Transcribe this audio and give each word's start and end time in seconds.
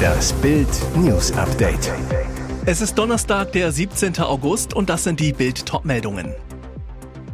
Das 0.00 0.32
Bild 0.34 0.68
News 0.96 1.32
Update. 1.32 1.92
Es 2.66 2.80
ist 2.80 2.96
Donnerstag, 2.96 3.52
der 3.52 3.72
17. 3.72 4.18
August 4.18 4.74
und 4.74 4.88
das 4.88 5.04
sind 5.04 5.20
die 5.20 5.32
Bild 5.32 5.66
Topmeldungen. 5.66 6.34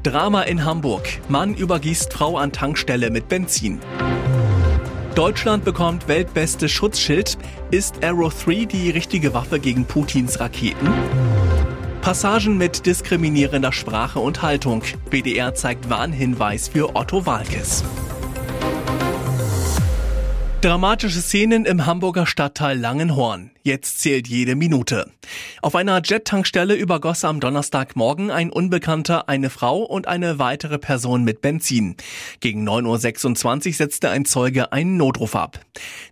Drama 0.02 0.42
in 0.42 0.64
Hamburg. 0.64 1.08
Mann 1.28 1.54
übergießt 1.54 2.12
Frau 2.12 2.36
an 2.36 2.52
Tankstelle 2.52 3.10
mit 3.10 3.28
Benzin. 3.28 3.80
Deutschland 5.16 5.64
bekommt 5.64 6.08
weltbestes 6.08 6.70
Schutzschild. 6.70 7.38
Ist 7.70 8.04
Arrow 8.04 8.32
3 8.44 8.66
die 8.66 8.90
richtige 8.90 9.34
Waffe 9.34 9.58
gegen 9.58 9.84
Putins 9.84 10.38
Raketen? 10.38 10.88
Passagen 12.02 12.56
mit 12.56 12.86
diskriminierender 12.86 13.72
Sprache 13.72 14.20
und 14.20 14.42
Haltung. 14.42 14.82
BDR 15.10 15.54
zeigt 15.54 15.90
Warnhinweis 15.90 16.68
für 16.68 16.94
Otto 16.94 17.26
Walkes. 17.26 17.82
Dramatische 20.66 21.22
Szenen 21.22 21.64
im 21.64 21.86
Hamburger 21.86 22.26
Stadtteil 22.26 22.76
Langenhorn. 22.76 23.52
Jetzt 23.66 23.98
zählt 23.98 24.28
jede 24.28 24.54
Minute. 24.54 25.10
Auf 25.60 25.74
einer 25.74 26.00
Jet-Tankstelle 26.00 26.76
übergoss 26.76 27.24
am 27.24 27.40
Donnerstagmorgen 27.40 28.30
ein 28.30 28.50
Unbekannter 28.50 29.28
eine 29.28 29.50
Frau 29.50 29.82
und 29.82 30.06
eine 30.06 30.38
weitere 30.38 30.78
Person 30.78 31.24
mit 31.24 31.40
Benzin. 31.40 31.96
Gegen 32.38 32.68
9.26 32.68 33.66
Uhr 33.66 33.72
setzte 33.72 34.10
ein 34.10 34.24
Zeuge 34.24 34.70
einen 34.70 34.96
Notruf 34.96 35.34
ab. 35.34 35.58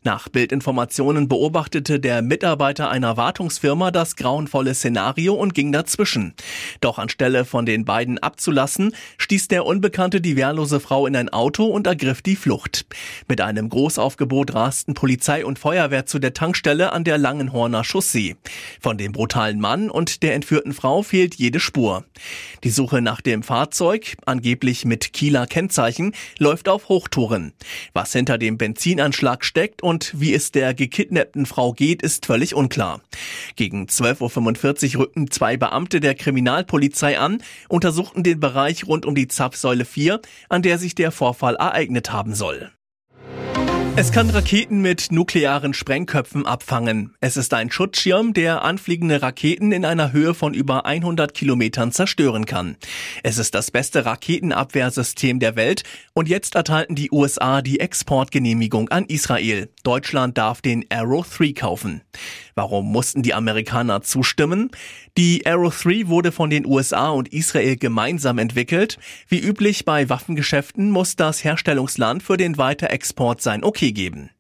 Nach 0.02 0.28
Bildinformationen 0.28 1.28
beobachtete 1.28 2.00
der 2.00 2.22
Mitarbeiter 2.22 2.90
einer 2.90 3.16
Wartungsfirma 3.16 3.92
das 3.92 4.16
grauenvolle 4.16 4.74
Szenario 4.74 5.34
und 5.34 5.55
ging 5.55 5.70
dazwischen. 5.70 6.34
Doch 6.80 6.98
anstelle 6.98 7.44
von 7.44 7.66
den 7.66 7.84
beiden 7.84 8.18
abzulassen, 8.18 8.96
stieß 9.18 9.46
der 9.46 9.64
Unbekannte 9.64 10.20
die 10.20 10.34
wehrlose 10.34 10.80
Frau 10.80 11.06
in 11.06 11.14
ein 11.14 11.28
Auto 11.28 11.66
und 11.66 11.86
ergriff 11.86 12.20
die 12.20 12.34
Flucht. 12.34 12.84
Mit 13.28 13.41
einem 13.41 13.68
Großaufgebot 13.68 14.55
rasten 14.55 14.94
Polizei 14.94 15.46
und 15.46 15.60
Feuerwehr 15.60 16.05
zu 16.05 16.18
der 16.18 16.34
Tankstelle 16.34 16.92
an 16.92 17.05
der 17.05 17.16
Langen 17.16 17.43
Langenhorner 17.44 17.84
Chaussee. 17.84 18.36
Von 18.80 18.98
dem 18.98 19.12
brutalen 19.12 19.60
Mann 19.60 19.91
und 19.91 20.22
der 20.22 20.34
entführten 20.34 20.72
Frau 20.72 21.02
fehlt 21.02 21.34
jede 21.34 21.60
Spur. 21.60 22.05
Die 22.62 22.70
Suche 22.70 23.02
nach 23.02 23.20
dem 23.20 23.42
Fahrzeug, 23.42 24.16
angeblich 24.24 24.84
mit 24.84 25.12
Kieler 25.12 25.46
Kennzeichen, 25.46 26.14
läuft 26.38 26.69
auf 26.69 26.88
Hochtouren. 26.88 27.52
Was 27.92 28.12
hinter 28.12 28.38
dem 28.38 28.56
Benzinanschlag 28.56 29.44
steckt 29.44 29.82
und 29.82 30.12
wie 30.19 30.34
es 30.34 30.52
der 30.52 30.74
gekidnappten 30.74 31.46
Frau 31.46 31.72
geht, 31.72 32.02
ist 32.02 32.27
völlig 32.27 32.54
unklar. 32.54 33.00
Gegen 33.56 33.86
12.45 33.86 34.94
Uhr 34.94 35.02
rückten 35.02 35.30
zwei 35.30 35.56
Beamte 35.56 36.00
der 36.00 36.14
Kriminalpolizei 36.14 37.19
an, 37.19 37.42
untersuchten 37.69 38.22
den 38.22 38.41
Bereich 38.41 38.86
rund 38.86 39.06
um 39.06 39.14
die 39.14 39.28
Zapfsäule 39.28 39.84
4, 39.84 40.20
an 40.48 40.62
der 40.62 40.78
sich 40.78 40.94
der 40.94 41.12
Vorfall 41.12 41.56
ereignet 41.56 42.12
haben 42.12 42.34
soll. 42.34 42.70
Es 43.97 44.11
kann 44.11 44.28
Raketen 44.28 44.81
mit 44.81 45.12
nuklearen 45.12 45.73
Sprengköpfen 45.73 46.47
abfangen. 46.47 47.14
Es 47.20 47.37
ist 47.37 47.55
ein 47.55 47.70
Schutzschirm, 47.70 48.33
der 48.33 48.64
anfliegende 48.64 49.23
Raketen 49.23 49.70
in 49.70 49.84
einer 49.84 50.12
Höhe 50.12 50.34
von 50.34 50.53
über 50.53 50.84
100 50.84 51.33
Kilometern 51.33 51.92
zerstören 51.92 52.45
kann. 52.45 52.77
Es 53.22 53.39
ist 53.39 53.55
das 53.55 53.70
beste 53.70 54.05
Raketenabwehrsystem 54.05 55.39
der 55.39 55.55
Welt 55.55 55.84
und 56.12 56.28
jetzt 56.28 56.56
erteilten 56.56 56.97
die 56.97 57.12
USA 57.12 57.62
die 57.62 57.78
Exportgenehmigung 57.78 58.89
an 58.89 59.05
Israel. 59.05 59.69
Deutschland 59.84 60.39
darf 60.39 60.61
den 60.61 60.84
Arrow 60.91 61.25
3 61.25 61.53
kaufen. 61.53 62.03
Warum 62.55 62.91
mussten 62.92 63.22
die 63.22 63.34
Amerikaner 63.34 64.02
zustimmen? 64.02 64.70
Die 65.16 65.47
Arrow 65.47 65.74
3 65.77 66.08
wurde 66.08 66.33
von 66.33 66.50
den 66.50 66.66
USA 66.66 67.08
und 67.10 67.33
Israel 67.33 67.77
gemeinsam 67.77 68.38
entwickelt. 68.38 68.98
Wie 69.28 69.41
üblich 69.41 69.84
bei 69.84 70.08
Waffengeschäften 70.08 70.91
muss 70.91 71.16
das 71.16 71.42
Herstellungsland 71.42 72.22
für 72.22 72.36
den 72.36 72.56
Weiterexport 72.56 73.42
sein 73.42 73.64
Okay 73.64 73.92
geben. 73.92 74.30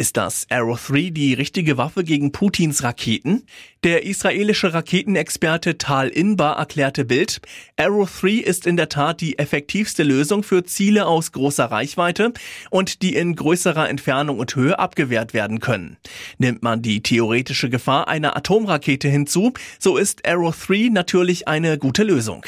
Ist 0.00 0.16
das 0.16 0.46
Arrow 0.48 0.80
3 0.82 1.10
die 1.10 1.34
richtige 1.34 1.76
Waffe 1.76 2.04
gegen 2.04 2.32
Putins 2.32 2.82
Raketen? 2.82 3.42
Der 3.84 4.06
israelische 4.06 4.72
Raketenexperte 4.72 5.76
Tal 5.76 6.08
Inbar 6.08 6.56
erklärte 6.56 7.04
Bild, 7.04 7.42
Arrow 7.76 8.10
3 8.10 8.30
ist 8.30 8.66
in 8.66 8.78
der 8.78 8.88
Tat 8.88 9.20
die 9.20 9.38
effektivste 9.38 10.02
Lösung 10.02 10.42
für 10.42 10.64
Ziele 10.64 11.04
aus 11.04 11.32
großer 11.32 11.66
Reichweite 11.66 12.32
und 12.70 13.02
die 13.02 13.14
in 13.14 13.36
größerer 13.36 13.90
Entfernung 13.90 14.38
und 14.38 14.56
Höhe 14.56 14.78
abgewehrt 14.78 15.34
werden 15.34 15.60
können. 15.60 15.98
Nimmt 16.38 16.62
man 16.62 16.80
die 16.80 17.02
theoretische 17.02 17.68
Gefahr 17.68 18.08
einer 18.08 18.38
Atomrakete 18.38 19.08
hinzu, 19.08 19.52
so 19.78 19.98
ist 19.98 20.26
Arrow 20.26 20.56
3 20.66 20.88
natürlich 20.90 21.46
eine 21.46 21.76
gute 21.76 22.04
Lösung. 22.04 22.46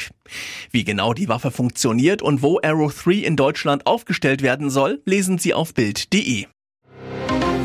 Wie 0.71 0.85
genau 0.85 1.13
die 1.13 1.27
Waffe 1.27 1.51
funktioniert 1.51 2.23
und 2.23 2.41
wo 2.41 2.59
Arrow 2.63 2.91
3 2.91 3.11
in 3.11 3.35
Deutschland 3.35 3.85
aufgestellt 3.85 4.41
werden 4.41 4.71
soll, 4.71 5.03
lesen 5.05 5.37
Sie 5.37 5.53
auf 5.53 5.75
Bild.de. 5.75 6.47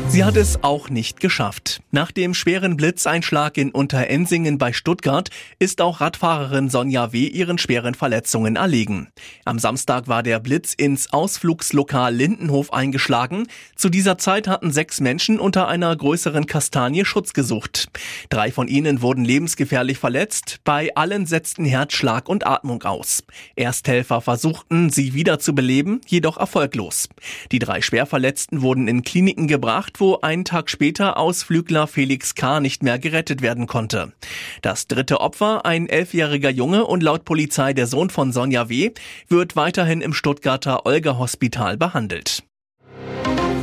Sie 0.09 0.23
hat 0.23 0.37
es 0.37 0.63
auch 0.63 0.89
nicht 0.89 1.19
geschafft. 1.19 1.83
Nach 1.91 2.11
dem 2.11 2.33
schweren 2.33 2.77
Blitzeinschlag 2.77 3.57
in 3.57 3.69
Unterensingen 3.69 4.57
bei 4.57 4.73
Stuttgart 4.73 5.29
ist 5.59 5.81
auch 5.81 6.01
Radfahrerin 6.01 6.67
Sonja 6.71 7.13
W. 7.13 7.27
ihren 7.27 7.59
schweren 7.59 7.93
Verletzungen 7.93 8.55
erlegen. 8.55 9.09
Am 9.45 9.59
Samstag 9.59 10.07
war 10.07 10.23
der 10.23 10.39
Blitz 10.39 10.73
ins 10.73 11.13
Ausflugslokal 11.13 12.11
Lindenhof 12.11 12.73
eingeschlagen. 12.73 13.45
Zu 13.75 13.89
dieser 13.89 14.17
Zeit 14.17 14.47
hatten 14.47 14.71
sechs 14.71 14.99
Menschen 14.99 15.39
unter 15.39 15.67
einer 15.67 15.95
größeren 15.95 16.47
Kastanie 16.47 17.05
Schutz 17.05 17.33
gesucht. 17.33 17.89
Drei 18.31 18.51
von 18.51 18.67
ihnen 18.67 19.03
wurden 19.03 19.23
lebensgefährlich 19.23 19.99
verletzt. 19.99 20.57
Bei 20.63 20.89
allen 20.95 21.27
setzten 21.27 21.65
Herzschlag 21.65 22.27
und 22.27 22.47
Atmung 22.47 22.81
aus. 22.81 23.23
Ersthelfer 23.55 24.21
versuchten, 24.21 24.89
sie 24.89 25.13
wieder 25.13 25.37
zu 25.37 25.53
beleben, 25.53 26.01
jedoch 26.07 26.37
erfolglos. 26.37 27.09
Die 27.51 27.59
drei 27.59 27.83
Schwerverletzten 27.83 28.63
wurden 28.63 28.87
in 28.87 29.03
Kliniken 29.03 29.47
gebracht, 29.47 29.98
wo 29.99 30.19
einen 30.21 30.45
Tag 30.45 30.69
später 30.69 31.17
Ausflügler 31.17 31.87
Felix 31.87 32.35
K. 32.35 32.59
nicht 32.59 32.83
mehr 32.83 32.99
gerettet 32.99 33.41
werden 33.41 33.67
konnte. 33.67 34.13
Das 34.61 34.87
dritte 34.87 35.21
Opfer, 35.21 35.65
ein 35.65 35.87
elfjähriger 35.87 36.49
Junge 36.49 36.85
und 36.85 37.03
laut 37.03 37.25
Polizei 37.25 37.73
der 37.73 37.87
Sohn 37.87 38.09
von 38.09 38.31
Sonja 38.31 38.69
W., 38.69 38.91
wird 39.27 39.55
weiterhin 39.55 40.01
im 40.01 40.13
Stuttgarter 40.13 40.85
Olga 40.85 41.17
Hospital 41.17 41.77
behandelt. 41.77 42.43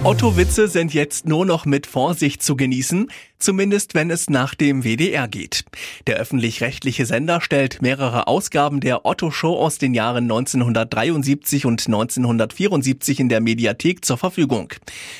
Otto-Witze 0.06 0.68
sind 0.68 0.94
jetzt 0.94 1.26
nur 1.26 1.44
noch 1.44 1.64
mit 1.64 1.88
Vorsicht 1.88 2.40
zu 2.40 2.54
genießen, 2.54 3.10
zumindest 3.40 3.94
wenn 3.94 4.10
es 4.10 4.30
nach 4.30 4.54
dem 4.54 4.84
WDR 4.84 5.28
geht. 5.28 5.64
Der 6.06 6.16
öffentlich-rechtliche 6.16 7.06
Sender 7.06 7.40
stellt 7.40 7.82
mehrere 7.82 8.28
Ausgaben 8.28 8.80
der 8.80 9.04
Otto-Show 9.04 9.56
aus 9.56 9.78
den 9.78 9.94
Jahren 9.94 10.24
1973 10.24 11.66
und 11.66 11.84
1974 11.86 13.20
in 13.20 13.28
der 13.28 13.40
Mediathek 13.40 14.04
zur 14.04 14.16
Verfügung. 14.16 14.72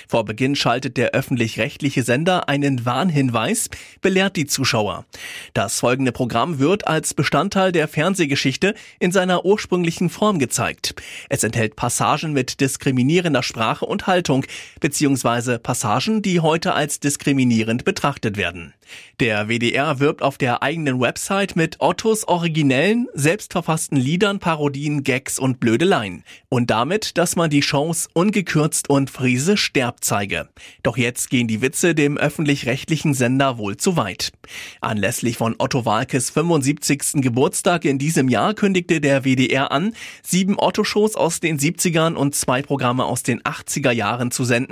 Vor 0.07 0.25
Beginn 0.25 0.55
schaltet 0.57 0.97
der 0.97 1.11
öffentlich-rechtliche 1.11 2.05
Sender 2.05 2.49
einen 2.49 2.85
Warnhinweis, 2.87 3.69
belehrt 4.01 4.37
die 4.37 4.47
Zuschauer. 4.47 5.05
Das 5.53 5.81
folgende 5.81 6.13
Programm 6.13 6.59
wird 6.59 6.87
als 6.87 7.13
Bestandteil 7.13 7.73
der 7.73 7.89
Fernsehgeschichte 7.89 8.75
in 8.99 9.11
seiner 9.13 9.45
ursprünglichen 9.45 10.11
Form 10.11 10.39
gezeigt. 10.39 10.95
Es 11.29 11.43
enthält 11.43 11.75
Passagen 11.75 12.33
mit 12.33 12.61
diskriminierender 12.61 13.43
Sprache 13.43 13.85
und 13.85 14.07
Haltung, 14.07 14.47
beziehungsweise 14.81 15.59
Passagen, 15.59 16.23
die 16.23 16.41
heute 16.41 16.75
als 16.75 17.01
diskriminierend 17.01 17.85
betrachtet 17.85 18.37
werden. 18.37 18.75
Der 19.21 19.49
WDR 19.49 19.99
wirbt 19.99 20.23
auf 20.23 20.39
der 20.39 20.63
eigenen 20.63 21.01
Website 21.01 21.57
mit 21.57 21.77
Ottos 21.81 22.29
originellen, 22.29 23.09
selbstverfassten 23.15 23.97
Liedern, 23.97 24.39
Parodien, 24.39 25.03
Gags 25.03 25.39
und 25.39 25.59
Blödeleien. 25.59 26.23
Und 26.49 26.71
damit, 26.71 27.19
dass 27.19 27.35
man 27.35 27.51
die 27.51 27.61
Chance 27.61 28.09
ungekürzt 28.13 28.89
und 28.89 29.11
Friese 29.11 29.57
sterbt 29.57 30.05
zeige. 30.05 30.49
Doch 30.83 30.97
jetzt 30.97 31.31
gehen 31.31 31.49
die 31.49 31.63
Witze 31.63 31.95
dem 31.95 32.17
öffentlich-rechtlichen 32.17 33.15
Sender 33.15 33.59
wohl 33.59 33.77
zu 33.77 33.97
weit. 33.97 34.33
Anlässlich 34.81 35.37
von 35.37 35.57
Otto 35.59 35.85
Walkes 35.85 36.31
75. 36.31 37.23
Geburtstag 37.23 37.85
in 37.85 37.99
diesem 37.99 38.29
Jahr 38.29 38.55
kündigte 38.55 39.01
der 39.01 39.25
WDR 39.25 39.73
an, 39.73 39.95
sieben 40.23 40.59
Otto-Shows 40.59 41.17
aus 41.17 41.41
den 41.41 41.59
70ern 41.59 42.15
und 42.15 42.35
zwei 42.35 42.63
Programme 42.63 43.05
aus 43.05 43.23
den 43.23 43.41
80er 43.43 43.91
Jahren 43.91 44.31
zu 44.31 44.45
senden. 44.45 44.66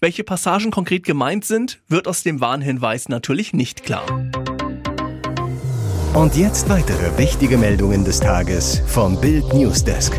Welche 0.00 0.24
Passagen 0.24 0.70
konkret 0.70 1.04
gemeint 1.04 1.44
sind, 1.44 1.80
wird 1.88 2.08
aus 2.08 2.22
dem 2.22 2.40
Warnhinweis 2.40 3.08
natürlich 3.08 3.28
natürlich 3.28 3.52
nicht 3.52 3.82
klar. 3.84 4.06
Und 6.14 6.34
jetzt 6.36 6.68
weitere 6.68 7.16
wichtige 7.18 7.58
Meldungen 7.58 8.04
des 8.04 8.20
Tages 8.20 8.80
vom 8.86 9.20
Bild 9.20 9.52
Newsdesk. 9.52 10.18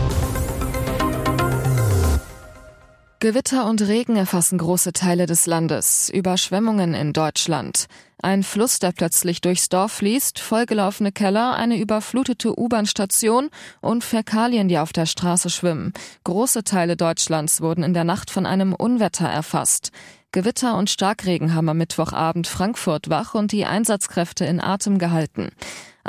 Gewitter 3.20 3.68
und 3.70 3.82
Regen 3.82 4.16
erfassen 4.16 4.58
große 4.58 4.94
Teile 4.94 5.26
des 5.26 5.46
Landes. 5.46 6.10
Überschwemmungen 6.10 6.94
in 6.94 7.12
Deutschland. 7.12 7.88
Ein 8.22 8.44
Fluss, 8.44 8.80
der 8.80 8.92
plötzlich 8.92 9.40
durchs 9.40 9.70
Dorf 9.70 9.94
fließt, 9.94 10.40
vollgelaufene 10.40 11.14
Keller, 11.14 11.56
eine 11.56 11.80
überflutete 11.80 12.60
U-Bahn-Station 12.60 13.50
und 13.80 14.04
Fäkalien, 14.04 14.68
die 14.68 14.78
auf 14.78 14.92
der 14.92 15.06
Straße 15.06 15.50
schwimmen. 15.50 15.94
Große 16.26 16.66
Teile 16.66 16.98
Deutschlands 16.98 17.62
wurden 17.62 17.84
in 17.84 17.94
der 17.94 18.04
Nacht 18.04 18.30
von 18.30 18.46
einem 18.46 18.74
Unwetter 18.74 19.28
erfasst. 19.28 19.92
Gewitter 20.34 20.78
und 20.78 20.90
Starkregen 20.90 21.56
haben 21.56 21.70
am 21.70 21.78
Mittwochabend 21.78 22.46
Frankfurt 22.46 23.10
wach 23.10 23.36
und 23.36 23.54
die 23.54 23.66
Einsatzkräfte 23.66 24.46
in 24.46 24.60
Atem 24.60 25.00
gehalten. 25.00 25.50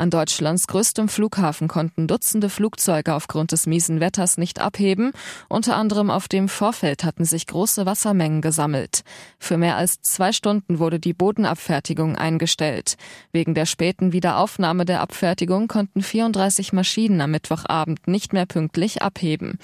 An 0.01 0.09
Deutschlands 0.09 0.65
größtem 0.65 1.09
Flughafen 1.09 1.67
konnten 1.67 2.07
Dutzende 2.07 2.49
Flugzeuge 2.49 3.13
aufgrund 3.13 3.51
des 3.51 3.67
miesen 3.67 3.99
Wetters 3.99 4.39
nicht 4.39 4.59
abheben. 4.59 5.11
Unter 5.47 5.75
anderem 5.75 6.09
auf 6.09 6.27
dem 6.27 6.49
Vorfeld 6.49 7.03
hatten 7.03 7.23
sich 7.23 7.45
große 7.45 7.85
Wassermengen 7.85 8.41
gesammelt. 8.41 9.03
Für 9.37 9.57
mehr 9.57 9.75
als 9.75 10.01
zwei 10.01 10.31
Stunden 10.31 10.79
wurde 10.79 10.99
die 10.99 11.13
Bodenabfertigung 11.13 12.15
eingestellt. 12.15 12.97
Wegen 13.31 13.53
der 13.53 13.67
späten 13.67 14.11
Wiederaufnahme 14.11 14.85
der 14.85 15.01
Abfertigung 15.01 15.67
konnten 15.67 16.01
34 16.01 16.73
Maschinen 16.73 17.21
am 17.21 17.29
Mittwochabend 17.29 18.07
nicht 18.07 18.33
mehr 18.33 18.47
pünktlich 18.47 19.03
abheben. 19.03 19.59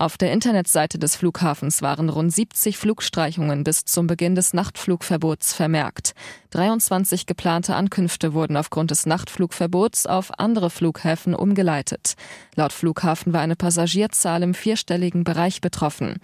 Auf 0.00 0.16
der 0.16 0.32
Internetseite 0.32 0.98
des 0.98 1.14
Flughafens 1.14 1.82
waren 1.82 2.08
rund 2.08 2.32
70 2.32 2.78
Flugstreichungen 2.78 3.64
bis 3.64 3.84
zum 3.84 4.06
Beginn 4.06 4.34
des 4.34 4.54
Nachtflugverbots 4.54 5.52
vermerkt. 5.52 6.14
23 6.52 7.26
geplante 7.26 7.74
Ankünfte 7.74 8.32
wurden 8.32 8.56
aufgrund 8.56 8.92
des 8.92 9.04
Nachtflugverbots 9.04 10.06
auf 10.06 10.38
andere 10.38 10.70
Flughäfen 10.70 11.34
umgeleitet. 11.34 12.14
Laut 12.54 12.72
Flughafen 12.72 13.34
war 13.34 13.42
eine 13.42 13.56
Passagierzahl 13.56 14.42
im 14.42 14.54
vierstelligen 14.54 15.22
Bereich 15.22 15.60
betroffen. 15.60 16.16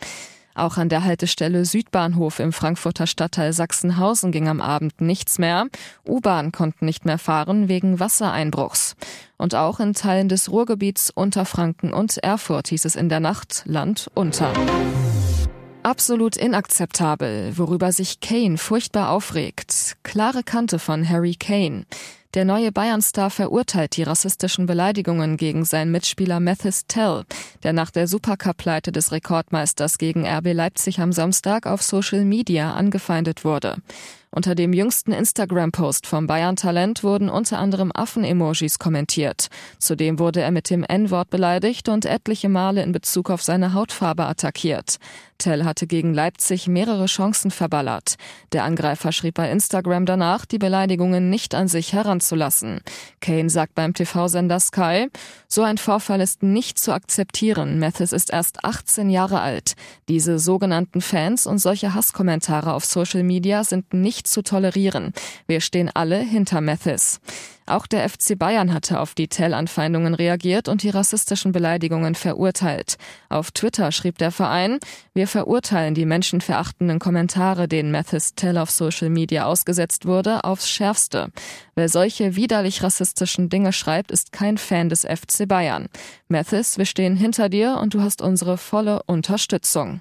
Auch 0.57 0.79
an 0.79 0.89
der 0.89 1.05
Haltestelle 1.05 1.67
Südbahnhof 1.67 2.39
im 2.39 2.51
Frankfurter 2.51 3.07
Stadtteil 3.07 3.53
Sachsenhausen 3.53 4.33
ging 4.33 4.49
am 4.49 4.63
Abend 4.63 5.03
nichts 5.03 5.39
mehr. 5.39 5.67
U-Bahn 6.09 6.51
konnten 6.51 6.87
nicht 6.87 7.05
mehr 7.05 7.19
fahren 7.19 7.69
wegen 7.69 8.01
Wassereinbruchs. 8.01 8.97
Und 9.37 9.55
auch 9.55 9.81
in 9.81 9.93
Teilen 9.93 10.31
des 10.31 10.51
Ruhrgebiets 10.51 11.11
Unterfranken 11.11 11.93
und 11.93 12.17
Erfurt 12.17 12.69
hieß 12.69 12.87
es 12.87 12.97
in 12.97 13.11
der 13.11 13.21
Nacht 13.21 13.65
Land 13.67 14.11
unter. 14.15 14.55
Absolut 15.83 16.39
inakzeptabel, 16.39 17.59
worüber 17.59 17.93
sich 17.93 18.21
Kane 18.21 18.57
furchtbar 18.57 19.11
aufregt. 19.11 19.99
Klare 20.05 20.43
Kante 20.43 20.79
von 20.79 21.07
Harry 21.07 21.35
Kane. 21.35 21.85
Der 22.35 22.45
neue 22.45 22.73
Bayern-Star 22.73 23.31
verurteilt 23.31 23.97
die 23.97 24.03
rassistischen 24.03 24.67
Beleidigungen 24.67 25.37
gegen 25.37 25.65
seinen 25.65 25.91
Mitspieler 25.91 26.41
Mathis 26.41 26.87
Tell, 26.87 27.25
der 27.63 27.73
nach 27.73 27.91
der 27.91 28.09
Supercup-Pleite 28.09 28.93
des 28.93 29.13
Rekordmeisters 29.13 29.99
gegen 29.99 30.27
RB 30.27 30.53
Leipzig 30.53 31.01
am 31.01 31.13
Samstag 31.13 31.67
auf 31.67 31.83
Social 31.83 32.25
Media 32.25 32.75
angefeindet 32.75 33.45
wurde. 33.45 33.77
Unter 34.31 34.55
dem 34.55 34.73
jüngsten 34.73 35.13
Instagram-Post 35.13 36.07
vom 36.07 36.27
Bayern-Talent 36.27 37.03
wurden 37.03 37.29
unter 37.29 37.59
anderem 37.59 37.91
Affen-Emojis 37.95 38.79
kommentiert. 38.79 39.49
Zudem 39.79 40.19
wurde 40.19 40.43
er 40.43 40.51
mit 40.51 40.69
dem 40.69 40.85
N-Wort 40.85 41.31
beleidigt 41.31 41.89
und 41.89 42.05
etliche 42.05 42.49
Male 42.49 42.83
in 42.83 42.93
Bezug 42.93 43.31
auf 43.31 43.43
seine 43.43 43.73
Hautfarbe 43.73 44.27
attackiert. 44.27 44.99
Tell 45.39 45.65
hatte 45.65 45.87
gegen 45.87 46.15
Leipzig 46.15 46.67
mehrere 46.67 47.07
Chancen 47.07 47.51
verballert. 47.51 48.15
Der 48.53 48.65
Angreifer 48.65 49.13
schrieb 49.13 49.35
bei 49.35 49.51
Instagram 49.51 50.07
danach, 50.07 50.47
die 50.47 50.59
Beleidigungen 50.59 51.29
nicht 51.29 51.55
an 51.55 51.69
sich 51.69 51.93
heranzulassen. 51.93 52.81
Kane 53.21 53.51
sagt 53.51 53.75
beim 53.75 53.93
TV-Sender 53.93 54.61
Sky, 54.61 55.09
so 55.47 55.63
ein 55.63 55.77
Vorfall 55.77 56.23
ist 56.23 56.43
nicht 56.43 56.79
zu 56.79 56.93
akzeptieren. 56.93 57.79
Mathis 57.79 58.13
ist 58.13 58.31
erst 58.31 58.65
18 58.65 59.11
Jahre 59.11 59.41
alt. 59.41 59.75
Diese 60.09 60.39
sogenannten 60.39 61.03
Fans 61.03 61.47
und 61.47 61.59
solche 61.59 61.95
Hasskommentare 61.95 62.73
auf 62.73 62.87
Social 62.87 63.23
Media 63.23 63.63
sind 63.63 63.93
nicht 63.93 64.16
zu 64.25 64.43
tolerieren. 64.43 65.13
Wir 65.47 65.61
stehen 65.61 65.91
alle 65.93 66.19
hinter 66.19 66.61
Mathis. 66.61 67.21
Auch 67.69 67.89
der 67.89 68.09
FC 68.09 68.39
Bayern 68.39 68.73
hatte 68.73 69.01
auf 69.01 69.15
die 69.15 69.27
Tell-Anfeindungen 69.27 70.15
reagiert 70.15 70.69
und 70.69 70.85
die 70.85 70.91
rassistischen 70.91 71.51
Beleidigungen 71.51 72.15
verurteilt. 72.15 72.97
Auf 73.29 73.51
Twitter 73.51 73.91
schrieb 73.91 74.19
der 74.19 74.31
Verein, 74.31 74.79
wir 75.15 75.27
verurteilen 75.27 75.95
die 75.95 76.07
menschenverachtenden 76.07 77.01
Kommentare, 77.01 77.67
denen 77.67 77.91
Mathis 77.91 78.35
Tell 78.37 78.57
auf 78.57 78.71
Social 78.71 79.11
Media 79.11 79.47
ausgesetzt 79.47 80.07
wurde, 80.07 80.45
aufs 80.45 80.71
Schärfste. 80.71 81.31
Wer 81.75 81.89
solche 81.89 82.37
widerlich 82.37 82.85
rassistischen 82.85 83.49
Dinge 83.49 83.73
schreibt, 83.73 84.13
ist 84.13 84.31
kein 84.31 84.59
Fan 84.59 84.89
des 84.89 85.03
FC 85.03 85.49
Bayern. 85.49 85.89
Mathis, 86.29 86.79
wir 86.79 86.87
stehen 86.87 87.17
hinter 87.17 87.49
dir 87.49 87.79
und 87.83 87.95
du 87.95 88.01
hast 88.01 88.23
unsere 88.23 88.59
volle 88.59 89.03
Unterstützung. 89.07 90.01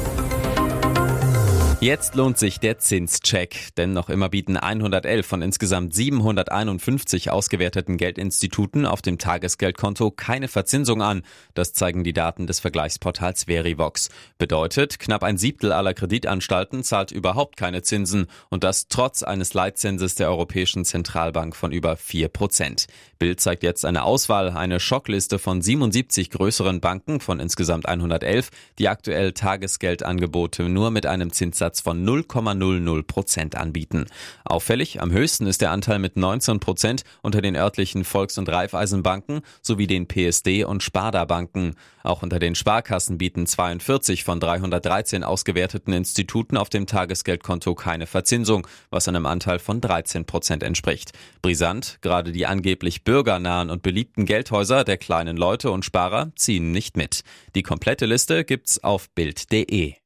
Jetzt 1.81 2.13
lohnt 2.13 2.37
sich 2.37 2.59
der 2.59 2.77
Zinscheck, 2.77 3.69
denn 3.75 3.91
noch 3.91 4.09
immer 4.09 4.29
bieten 4.29 4.55
111 4.55 5.25
von 5.25 5.41
insgesamt 5.41 5.95
751 5.95 7.31
ausgewerteten 7.31 7.97
Geldinstituten 7.97 8.85
auf 8.85 9.01
dem 9.01 9.17
Tagesgeldkonto 9.17 10.11
keine 10.11 10.47
Verzinsung 10.47 11.01
an. 11.01 11.23
Das 11.55 11.73
zeigen 11.73 12.03
die 12.03 12.13
Daten 12.13 12.45
des 12.45 12.59
Vergleichsportals 12.59 13.45
Verivox. 13.45 14.09
Bedeutet, 14.37 14.99
knapp 14.99 15.23
ein 15.23 15.39
Siebtel 15.39 15.71
aller 15.71 15.95
Kreditanstalten 15.95 16.83
zahlt 16.83 17.09
überhaupt 17.11 17.57
keine 17.57 17.81
Zinsen 17.81 18.27
und 18.49 18.63
das 18.63 18.87
trotz 18.87 19.23
eines 19.23 19.55
Leitzinses 19.55 20.13
der 20.13 20.29
Europäischen 20.29 20.85
Zentralbank 20.85 21.55
von 21.55 21.71
über 21.71 21.97
4 21.97 22.27
Prozent. 22.27 22.85
Bild 23.17 23.39
zeigt 23.39 23.63
jetzt 23.63 23.85
eine 23.85 24.03
Auswahl, 24.03 24.51
eine 24.51 24.79
Schockliste 24.79 25.39
von 25.39 25.63
77 25.63 26.29
größeren 26.29 26.79
Banken 26.79 27.21
von 27.21 27.39
insgesamt 27.39 27.87
111, 27.87 28.49
die 28.77 28.87
aktuell 28.87 29.33
Tagesgeldangebote 29.33 30.69
nur 30.69 30.91
mit 30.91 31.07
einem 31.07 31.31
Zinssatz 31.31 31.70
Zinssatz 31.71 31.81
von 31.81 32.05
0,00 32.05 33.03
Prozent 33.03 33.55
anbieten. 33.55 34.05
Auffällig, 34.43 35.01
am 35.01 35.11
höchsten 35.11 35.47
ist 35.47 35.61
der 35.61 35.71
Anteil 35.71 35.99
mit 35.99 36.17
19 36.17 36.59
Prozent 36.59 37.03
unter 37.21 37.41
den 37.41 37.55
örtlichen 37.55 38.03
Volks- 38.03 38.37
und 38.37 38.49
Raiffeisenbanken 38.49 39.41
sowie 39.61 39.87
den 39.87 40.07
PSD- 40.07 40.65
und 40.65 40.83
Sparda-Banken. 40.83 41.75
Auch 42.03 42.23
unter 42.23 42.39
den 42.39 42.55
Sparkassen 42.55 43.17
bieten 43.17 43.45
42 43.45 44.23
von 44.23 44.39
313 44.39 45.23
ausgewerteten 45.23 45.93
Instituten 45.93 46.57
auf 46.57 46.69
dem 46.69 46.87
Tagesgeldkonto 46.87 47.75
keine 47.75 48.07
Verzinsung, 48.07 48.67
was 48.89 49.07
einem 49.07 49.25
Anteil 49.25 49.59
von 49.59 49.81
13 49.81 50.25
Prozent 50.25 50.63
entspricht. 50.63 51.11
Brisant, 51.41 51.99
gerade 52.01 52.31
die 52.31 52.45
angeblich 52.45 53.03
bürgernahen 53.03 53.69
und 53.69 53.83
beliebten 53.83 54.25
Geldhäuser 54.25 54.83
der 54.83 54.97
kleinen 54.97 55.37
Leute 55.37 55.71
und 55.71 55.85
Sparer 55.85 56.31
ziehen 56.35 56.71
nicht 56.71 56.97
mit. 56.97 57.21
Die 57.55 57.63
komplette 57.63 58.05
Liste 58.05 58.43
gibt's 58.43 58.83
auf 58.83 59.09
Bild.de. 59.11 60.00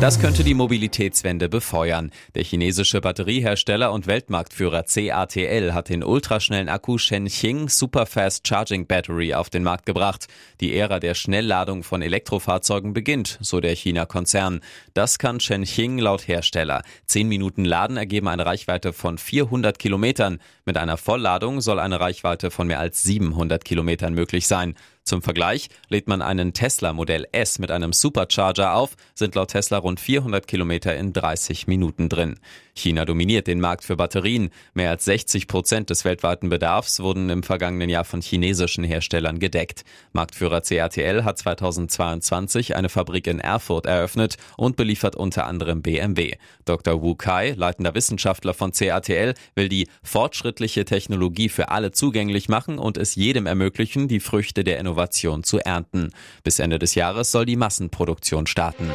Das 0.00 0.20
könnte 0.20 0.44
die 0.44 0.54
Mobilitätswende 0.54 1.48
befeuern. 1.48 2.12
Der 2.36 2.44
chinesische 2.44 3.00
Batteriehersteller 3.00 3.90
und 3.90 4.06
Weltmarktführer 4.06 4.84
CATL 4.84 5.74
hat 5.74 5.88
den 5.88 6.04
ultraschnellen 6.04 6.68
Akku 6.68 6.98
Shenxing 6.98 7.68
Superfast 7.68 8.46
Charging 8.46 8.86
Battery 8.86 9.34
auf 9.34 9.50
den 9.50 9.64
Markt 9.64 9.86
gebracht. 9.86 10.28
Die 10.60 10.76
Ära 10.76 11.00
der 11.00 11.14
Schnellladung 11.14 11.82
von 11.82 12.00
Elektrofahrzeugen 12.00 12.92
beginnt, 12.92 13.38
so 13.40 13.58
der 13.58 13.74
China-Konzern. 13.74 14.60
Das 14.94 15.18
kann 15.18 15.40
Shenxing 15.40 15.98
laut 15.98 16.28
Hersteller. 16.28 16.84
Zehn 17.06 17.26
Minuten 17.26 17.64
Laden 17.64 17.96
ergeben 17.96 18.28
eine 18.28 18.46
Reichweite 18.46 18.92
von 18.92 19.18
400 19.18 19.80
Kilometern. 19.80 20.38
Mit 20.64 20.76
einer 20.76 20.96
Vollladung 20.96 21.60
soll 21.60 21.80
eine 21.80 21.98
Reichweite 21.98 22.52
von 22.52 22.68
mehr 22.68 22.78
als 22.78 23.02
700 23.02 23.64
Kilometern 23.64 24.14
möglich 24.14 24.46
sein. 24.46 24.76
Zum 25.08 25.22
Vergleich 25.22 25.70
lädt 25.88 26.06
man 26.06 26.20
einen 26.20 26.52
Tesla 26.52 26.92
Modell 26.92 27.26
S 27.32 27.58
mit 27.58 27.70
einem 27.70 27.94
Supercharger 27.94 28.74
auf, 28.74 28.94
sind 29.14 29.36
laut 29.36 29.48
Tesla 29.48 29.78
rund 29.78 30.00
400 30.00 30.46
Kilometer 30.46 30.94
in 30.94 31.14
30 31.14 31.66
Minuten 31.66 32.10
drin. 32.10 32.38
China 32.74 33.06
dominiert 33.06 33.46
den 33.46 33.58
Markt 33.58 33.84
für 33.84 33.96
Batterien. 33.96 34.50
Mehr 34.74 34.90
als 34.90 35.06
60 35.06 35.48
Prozent 35.48 35.88
des 35.88 36.04
weltweiten 36.04 36.50
Bedarfs 36.50 37.00
wurden 37.00 37.30
im 37.30 37.42
vergangenen 37.42 37.88
Jahr 37.88 38.04
von 38.04 38.20
chinesischen 38.20 38.84
Herstellern 38.84 39.38
gedeckt. 39.38 39.82
Marktführer 40.12 40.60
CATL 40.60 41.24
hat 41.24 41.38
2022 41.38 42.76
eine 42.76 42.90
Fabrik 42.90 43.26
in 43.26 43.40
Erfurt 43.40 43.86
eröffnet 43.86 44.36
und 44.58 44.76
beliefert 44.76 45.16
unter 45.16 45.46
anderem 45.46 45.80
BMW. 45.80 46.34
Dr. 46.66 47.02
Wu 47.02 47.14
Kai, 47.14 47.54
leitender 47.56 47.94
Wissenschaftler 47.94 48.52
von 48.52 48.72
CATL, 48.72 49.32
will 49.54 49.70
die 49.70 49.88
fortschrittliche 50.02 50.84
Technologie 50.84 51.48
für 51.48 51.70
alle 51.70 51.92
zugänglich 51.92 52.50
machen 52.50 52.78
und 52.78 52.98
es 52.98 53.14
jedem 53.14 53.46
ermöglichen, 53.46 54.06
die 54.06 54.20
Früchte 54.20 54.62
der 54.64 54.78
Innovation 54.78 54.97
zu 55.06 55.58
ernten. 55.60 56.10
Bis 56.42 56.58
Ende 56.58 56.78
des 56.78 56.94
Jahres 56.94 57.30
soll 57.30 57.46
die 57.46 57.56
Massenproduktion 57.56 58.46
starten. 58.46 58.90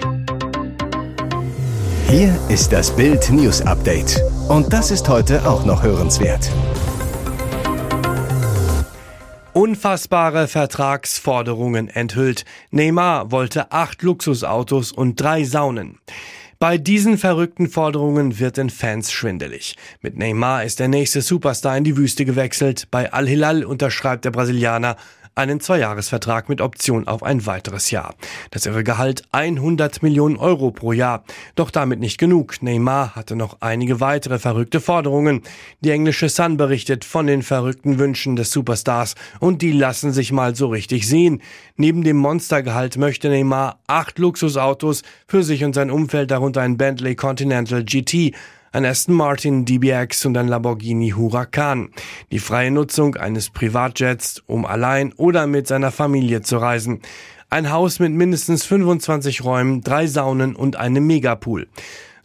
Hier 2.09 2.37
ist 2.49 2.71
das 2.71 2.95
Bild 2.95 3.31
News 3.31 3.61
Update. 3.61 4.21
Und 4.47 4.71
das 4.71 4.91
ist 4.91 5.09
heute 5.09 5.47
auch 5.47 5.65
noch 5.65 5.81
hörenswert. 5.81 6.51
Unfassbare 9.53 10.47
Vertragsforderungen 10.47 11.87
enthüllt. 11.87 12.43
Neymar 12.71 13.31
wollte 13.31 13.71
acht 13.71 14.01
Luxusautos 14.01 14.91
und 14.91 15.21
drei 15.21 15.43
Saunen. 15.43 15.99
Bei 16.59 16.77
diesen 16.77 17.17
verrückten 17.17 17.67
Forderungen 17.67 18.39
wird 18.39 18.57
den 18.57 18.69
Fans 18.69 19.11
schwindelig. 19.11 19.75
Mit 20.01 20.17
Neymar 20.17 20.63
ist 20.63 20.79
der 20.79 20.87
nächste 20.87 21.21
Superstar 21.21 21.77
in 21.77 21.83
die 21.83 21.97
Wüste 21.97 22.25
gewechselt. 22.25 22.87
Bei 22.89 23.11
Al-Hilal 23.11 23.63
unterschreibt 23.63 24.25
der 24.25 24.31
Brasilianer 24.31 24.95
einen 25.35 25.59
Zweijahresvertrag 25.59 26.49
mit 26.49 26.61
Option 26.61 27.07
auf 27.07 27.23
ein 27.23 27.45
weiteres 27.45 27.91
Jahr. 27.91 28.15
Das 28.51 28.65
irre 28.65 28.83
Gehalt 28.83 29.23
100 29.31 30.03
Millionen 30.03 30.37
Euro 30.37 30.71
pro 30.71 30.91
Jahr. 30.91 31.23
Doch 31.55 31.71
damit 31.71 31.99
nicht 31.99 32.17
genug. 32.17 32.61
Neymar 32.61 33.15
hatte 33.15 33.35
noch 33.35 33.57
einige 33.59 33.99
weitere 33.99 34.39
verrückte 34.39 34.79
Forderungen. 34.79 35.41
Die 35.81 35.91
englische 35.91 36.29
Sun 36.29 36.57
berichtet 36.57 37.05
von 37.05 37.27
den 37.27 37.41
verrückten 37.41 37.99
Wünschen 37.99 38.35
des 38.35 38.51
Superstars 38.51 39.15
und 39.39 39.61
die 39.61 39.71
lassen 39.71 40.11
sich 40.11 40.31
mal 40.31 40.55
so 40.55 40.67
richtig 40.67 41.07
sehen. 41.07 41.41
Neben 41.77 42.03
dem 42.03 42.17
Monstergehalt 42.17 42.97
möchte 42.97 43.29
Neymar 43.29 43.79
acht 43.87 44.19
Luxusautos 44.19 45.03
für 45.27 45.43
sich 45.43 45.63
und 45.63 45.73
sein 45.73 45.89
Umfeld, 45.89 46.31
darunter 46.31 46.61
ein 46.61 46.77
Bentley 46.77 47.15
Continental 47.15 47.83
GT, 47.83 48.33
ein 48.73 48.85
Aston 48.85 49.13
Martin 49.13 49.65
DBX 49.65 50.25
und 50.25 50.35
ein 50.35 50.47
Lamborghini 50.47 51.11
Huracan. 51.11 51.89
Die 52.31 52.39
freie 52.39 52.71
Nutzung 52.71 53.15
eines 53.15 53.51
Privatjets, 53.51 54.41
um 54.47 54.65
allein 54.65 55.13
oder 55.13 55.45
mit 55.45 55.67
seiner 55.67 55.91
Familie 55.91 56.41
zu 56.41 56.57
reisen. 56.57 57.01
Ein 57.51 57.69
Haus 57.69 57.99
mit 57.99 58.11
mindestens 58.13 58.65
25 58.65 59.43
Räumen, 59.43 59.81
drei 59.81 60.07
Saunen 60.07 60.55
und 60.55 60.75
einem 60.75 61.05
Megapool. 61.05 61.67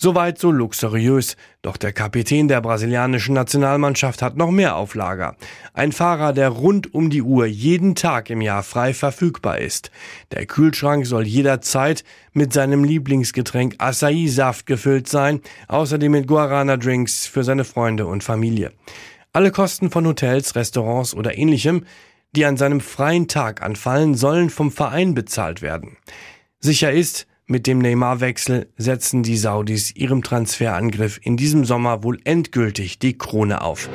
Soweit 0.01 0.39
so 0.39 0.53
luxuriös. 0.53 1.37
Doch 1.61 1.77
der 1.77 1.93
Kapitän 1.93 2.47
der 2.47 2.61
brasilianischen 2.61 3.35
Nationalmannschaft 3.35 4.23
hat 4.23 4.37
noch 4.37 4.53
mehr 4.53 4.77
Auflager. 4.77 5.37
Ein 5.75 5.91
Fahrer, 5.91 6.33
der 6.33 6.51
rund 6.51 6.95
um 6.95 7.11
die 7.11 7.21
Uhr 7.21 7.47
jeden 7.47 7.97
Tag 7.97 8.31
im 8.31 8.41
Jahr 8.41 8.63
frei 8.63 8.95
verfügbar 8.95 9.59
ist. 9.59 9.91
Der 10.31 10.47
Kühlschrank 10.47 11.05
soll 11.05 11.27
jederzeit 11.27 12.05
mit 12.33 12.53
seinem 12.53 12.85
Lieblingsgetränk 12.85 13.75
Acai-Saft 13.79 14.67
gefüllt 14.67 15.09
sein, 15.09 15.41
außerdem 15.67 16.13
mit 16.13 16.29
Guarana-Drinks 16.29 17.27
für 17.27 17.43
seine 17.43 17.65
Freunde 17.65 18.07
und 18.07 18.23
Familie. 18.23 18.73
Alle 19.33 19.51
Kosten 19.51 19.91
von 19.91 20.07
Hotels, 20.07 20.55
Restaurants 20.55 21.13
oder 21.13 21.37
ähnlichem, 21.37 21.85
die 22.37 22.45
an 22.45 22.57
seinem 22.57 22.81
freien 22.81 23.27
Tag 23.27 23.63
anfallen, 23.63 24.15
sollen 24.15 24.49
vom 24.49 24.71
Verein 24.71 25.15
bezahlt 25.15 25.61
werden. 25.61 25.97
Sicher 26.61 26.93
ist, 26.93 27.27
mit 27.49 27.67
dem 27.67 27.79
Neymar-Wechsel 27.79 28.69
setzen 28.77 29.23
die 29.23 29.39
Saudis 29.39 29.97
ihrem 29.97 30.23
Transferangriff 30.23 31.19
in 31.23 31.39
diesem 31.39 31.65
Sommer 31.65 32.05
wohl 32.05 32.21
endgültig 32.25 32.99
die 32.99 33.17
Krone 33.17 33.63
auf. 33.63 33.89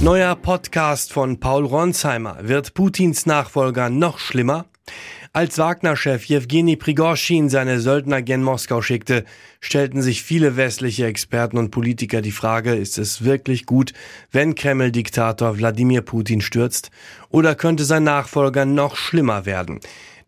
Neuer 0.00 0.34
Podcast 0.34 1.12
von 1.12 1.38
Paul 1.38 1.66
Ronsheimer. 1.66 2.38
Wird 2.40 2.72
Putins 2.72 3.26
Nachfolger 3.26 3.90
noch 3.90 4.18
schlimmer? 4.18 4.64
Als 5.34 5.58
Wagner-Chef 5.58 6.24
Jewgeni 6.24 6.76
Prigorschin 6.76 7.50
seine 7.50 7.78
Söldner 7.78 8.22
gen 8.22 8.42
Moskau 8.42 8.80
schickte, 8.80 9.26
stellten 9.60 10.00
sich 10.00 10.22
viele 10.22 10.56
westliche 10.56 11.04
Experten 11.04 11.58
und 11.58 11.70
Politiker 11.70 12.22
die 12.22 12.32
Frage, 12.32 12.74
ist 12.74 12.96
es 12.96 13.22
wirklich 13.22 13.66
gut, 13.66 13.92
wenn 14.32 14.54
Kreml-Diktator 14.54 15.58
Wladimir 15.58 16.00
Putin 16.00 16.40
stürzt? 16.40 16.90
Oder 17.28 17.54
könnte 17.54 17.84
sein 17.84 18.04
Nachfolger 18.04 18.64
noch 18.64 18.96
schlimmer 18.96 19.44
werden? 19.44 19.80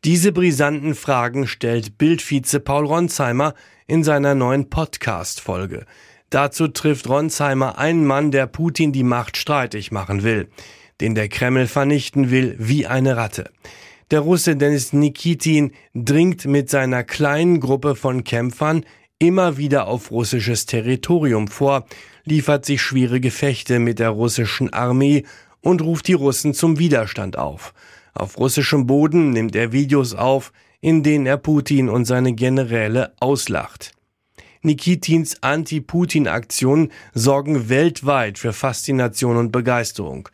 Diese 0.05 0.31
brisanten 0.31 0.95
Fragen 0.95 1.49
stellt 1.49 1.99
Bildvize 1.99 2.61
Paul 2.61 2.87
Ronsheimer 2.87 3.55
in 3.89 4.05
seiner 4.05 4.37
neuen 4.37 4.71
Podcast-Folge. 4.71 5.87
Dazu 6.31 6.69
trifft 6.69 7.09
Ronsheimer 7.09 7.79
einen 7.79 8.07
Mann, 8.07 8.31
der 8.31 8.47
Putin 8.47 8.93
die 8.93 9.03
Macht 9.03 9.37
streitig 9.37 9.91
machen 9.91 10.23
will, 10.23 10.51
den 11.01 11.17
der 11.17 11.29
Kreml 11.29 11.67
vernichten 11.67 12.31
will 12.31 12.55
wie 12.61 12.87
eine 12.87 13.17
Ratte. 13.17 13.51
Der 14.13 14.21
Russe 14.21 14.55
Denis 14.55 14.93
Nikitin 14.93 15.73
dringt 15.97 16.45
mit 16.45 16.71
seiner 16.71 17.03
kleinen 17.03 17.59
Gruppe 17.59 17.97
von 17.97 18.23
Kämpfern 18.23 18.85
immer 19.19 19.57
wieder 19.57 19.89
auf 19.89 20.13
russisches 20.13 20.67
Territorium 20.67 21.49
vor, 21.49 21.87
liefert 22.25 22.65
sich 22.65 22.81
schwere 22.81 23.19
Gefechte 23.19 23.81
mit 23.81 23.99
der 23.99 24.11
russischen 24.11 24.73
Armee 24.73 25.25
und 25.61 25.83
ruft 25.83 26.07
die 26.07 26.13
Russen 26.13 26.55
zum 26.55 26.79
Widerstand 26.79 27.37
auf. 27.37 27.75
Auf 28.19 28.37
russischem 28.37 28.89
Boden 28.89 29.31
nimmt 29.31 29.55
er 29.55 29.71
Videos 29.71 30.13
auf, 30.13 30.53
in 30.81 31.05
denen 31.05 31.25
er 31.25 31.37
Putin 31.37 31.89
und 31.89 32.05
seine 32.05 32.33
Generäle 32.33 33.13
auslacht. 33.21 33.93
Nikitins 34.63 35.41
Anti-Putin-Aktionen 35.41 36.91
sorgen 37.15 37.69
weltweit 37.69 38.39
für 38.39 38.53
Faszination 38.53 39.37
und 39.37 39.53
Begeisterung. 39.53 40.29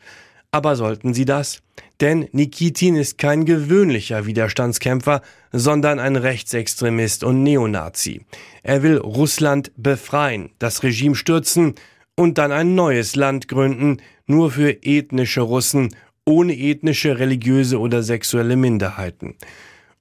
Aber 0.49 0.75
sollten 0.75 1.13
sie 1.13 1.25
das? 1.25 1.61
Denn 2.01 2.27
Nikitin 2.31 2.95
ist 2.95 3.19
kein 3.19 3.45
gewöhnlicher 3.45 4.25
Widerstandskämpfer, 4.25 5.21
sondern 5.51 5.99
ein 5.99 6.15
Rechtsextremist 6.15 7.23
und 7.23 7.43
Neonazi. 7.43 8.25
Er 8.63 8.81
will 8.81 8.97
Russland 8.97 9.71
befreien, 9.77 10.49
das 10.57 10.81
Regime 10.81 11.13
stürzen 11.13 11.75
und 12.15 12.39
dann 12.39 12.51
ein 12.51 12.73
neues 12.73 13.15
Land 13.15 13.47
gründen, 13.47 13.97
nur 14.25 14.49
für 14.51 14.71
ethnische 14.83 15.41
Russen 15.41 15.95
ohne 16.25 16.57
ethnische, 16.57 17.19
religiöse 17.19 17.79
oder 17.79 18.03
sexuelle 18.03 18.55
Minderheiten. 18.55 19.35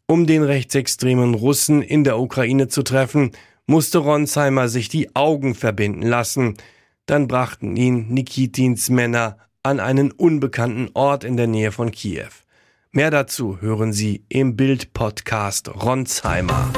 Um 0.07 0.27
den 0.27 0.43
rechtsextremen 0.43 1.35
Russen 1.35 1.83
in 1.83 2.05
der 2.05 2.19
Ukraine 2.19 2.69
zu 2.69 2.83
treffen, 2.83 3.31
musste 3.67 3.99
Ronsheimer 3.99 4.69
sich 4.69 4.89
die 4.89 5.15
Augen 5.15 5.55
verbinden 5.55 6.03
lassen. 6.03 6.55
Dann 7.07 7.29
brachten 7.29 7.77
ihn 7.77 8.09
Nikitins 8.09 8.91
Männer 8.91 9.39
an 9.63 9.81
einen 9.81 10.11
unbekannten 10.11 10.91
Ort 10.95 11.25
in 11.25 11.37
der 11.37 11.47
Nähe 11.47 11.73
von 11.73 11.91
Kiew. 11.91 12.29
Mehr 12.93 13.11
dazu 13.11 13.61
hören 13.61 13.93
Sie 13.93 14.25
im 14.29 14.57
Bild-Podcast 14.57 15.69
Ronsheimer. 15.83 16.71